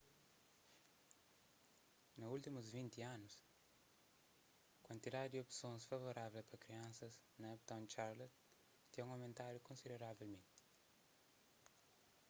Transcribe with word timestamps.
na 2.21 2.25
últimus 2.35 2.65
20 2.75 3.01
anu 3.13 3.29
kuantidadi 4.85 5.29
di 5.31 5.41
opsons 5.45 5.89
favorável 5.91 6.43
pa 6.47 6.55
kriansas 6.63 7.13
na 7.41 7.47
uptown 7.57 7.85
charlotte 7.93 8.37
ten 8.91 9.05
aumentadu 9.13 9.57
konsideravelmenti 9.67 10.59